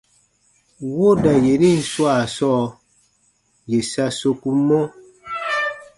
Wooda 0.93 1.31
yenin 1.45 1.79
swaa 1.91 2.23
sɔɔ, 2.35 2.63
yè 3.69 3.79
sa 3.91 4.05
sokumɔ: 4.19 4.79